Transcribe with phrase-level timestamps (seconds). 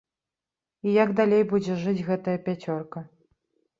[0.87, 3.09] І як далей будзе жыць гэтая пяцёрка?